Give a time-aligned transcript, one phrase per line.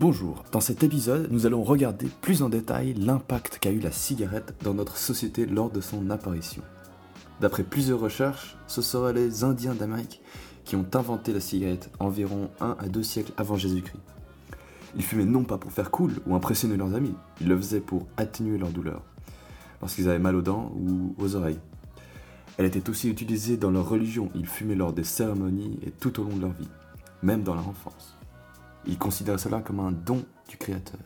[0.00, 4.54] Bonjour, dans cet épisode, nous allons regarder plus en détail l'impact qu'a eu la cigarette
[4.62, 6.62] dans notre société lors de son apparition.
[7.40, 10.22] D'après plusieurs recherches, ce seraient les Indiens d'Amérique
[10.64, 13.98] qui ont inventé la cigarette environ 1 à 2 siècles avant Jésus-Christ.
[14.94, 18.06] Ils fumaient non pas pour faire cool ou impressionner leurs amis, ils le faisaient pour
[18.16, 19.02] atténuer leur douleur,
[19.80, 21.58] lorsqu'ils avaient mal aux dents ou aux oreilles.
[22.56, 26.22] Elle était aussi utilisée dans leur religion, ils fumaient lors des cérémonies et tout au
[26.22, 26.68] long de leur vie,
[27.20, 28.17] même dans leur enfance.
[28.88, 30.98] Ils considéraient cela comme un don du Créateur.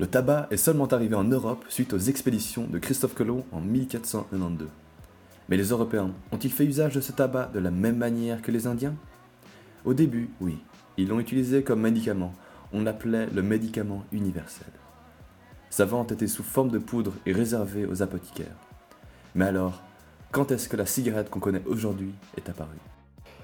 [0.00, 4.68] Le tabac est seulement arrivé en Europe suite aux expéditions de Christophe Colomb en 1492.
[5.48, 8.66] Mais les Européens ont-ils fait usage de ce tabac de la même manière que les
[8.66, 8.94] Indiens?
[9.84, 10.58] Au début, oui,
[10.96, 12.32] ils l'ont utilisé comme médicament,
[12.72, 14.72] on l'appelait le médicament universel.
[15.70, 18.56] Sa vente était sous forme de poudre et réservée aux apothicaires.
[19.36, 19.80] Mais alors,
[20.32, 22.76] quand est-ce que la cigarette qu'on connaît aujourd'hui est apparue?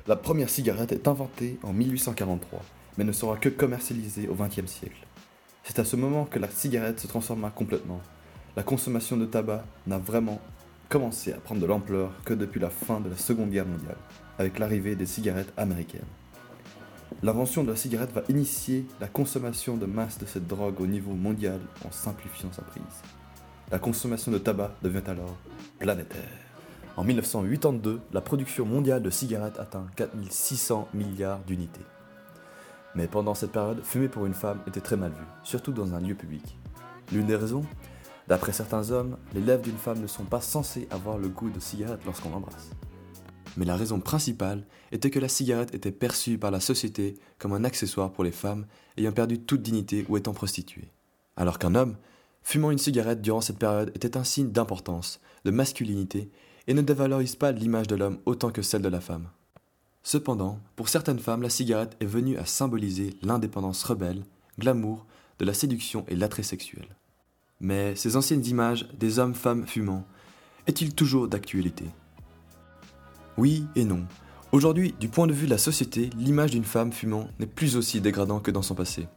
[0.09, 2.61] La première cigarette est inventée en 1843,
[2.99, 5.07] mais ne sera que commercialisée au XXe siècle.
[5.63, 8.01] C'est à ce moment que la cigarette se transforma complètement.
[8.57, 10.41] La consommation de tabac n'a vraiment
[10.89, 13.99] commencé à prendre de l'ampleur que depuis la fin de la Seconde Guerre mondiale,
[14.39, 16.03] avec l'arrivée des cigarettes américaines.
[17.23, 21.13] L'invention de la cigarette va initier la consommation de masse de cette drogue au niveau
[21.13, 22.83] mondial en simplifiant sa prise.
[23.71, 25.37] La consommation de tabac devient alors
[25.79, 26.23] planétaire.
[26.97, 31.85] En 1982, la production mondiale de cigarettes atteint 4600 milliards d'unités.
[32.95, 36.01] Mais pendant cette période, fumer pour une femme était très mal vu, surtout dans un
[36.01, 36.57] lieu public.
[37.13, 37.65] L'une des raisons?
[38.29, 41.61] D'après certains hommes, les lèvres d'une femme ne sont pas censées avoir le goût de
[41.61, 42.71] cigarette lorsqu'on l'embrasse.
[43.57, 47.65] Mais la raison principale était que la cigarette était perçue par la société comme un
[47.65, 50.91] accessoire pour les femmes ayant perdu toute dignité ou étant prostituées.
[51.37, 51.97] Alors qu'un homme,
[52.43, 56.31] fumant une cigarette durant cette période, était un signe d'importance, de masculinité,
[56.67, 59.29] et ne dévalorise pas l'image de l'homme autant que celle de la femme.
[60.03, 64.25] Cependant, pour certaines femmes, la cigarette est venue à symboliser l'indépendance rebelle,
[64.59, 65.07] glamour,
[65.39, 66.87] de la séduction et l'attrait sexuel.
[67.61, 70.07] Mais ces anciennes images des hommes-femmes fumant,
[70.67, 71.85] est-il toujours d'actualité?
[73.39, 74.07] Oui et non.
[74.53, 78.01] Aujourd'hui, du point de vue de la société, l'image d'une femme fumant n'est plus aussi
[78.01, 79.09] dégradant que dans son passé.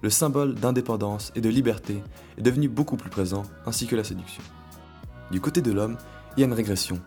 [0.00, 2.02] Le symbole d'indépendance et de liberté
[2.38, 4.42] est devenu beaucoup plus présent, ainsi que la séduction.
[5.30, 5.98] Du côté de l'homme,
[6.36, 7.00] il y a une régression.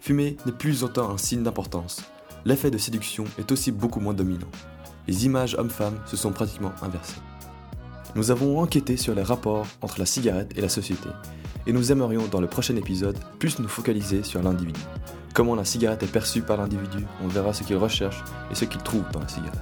[0.00, 2.02] Fumer n'est plus autant un signe d'importance,
[2.46, 4.50] l'effet de séduction est aussi beaucoup moins dominant.
[5.08, 7.20] Les images hommes-femmes se sont pratiquement inversées.
[8.14, 11.08] Nous avons enquêté sur les rapports entre la cigarette et la société,
[11.66, 14.80] et nous aimerions dans le prochain épisode plus nous focaliser sur l'individu.
[15.34, 18.82] Comment la cigarette est perçue par l'individu, on verra ce qu'il recherche et ce qu'il
[18.82, 19.60] trouve dans la cigarette.